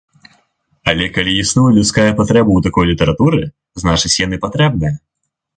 [0.93, 3.41] Але калі існуе людская патрэба ў такой літаратуры,
[3.83, 4.93] значыць, яны патрэбныя.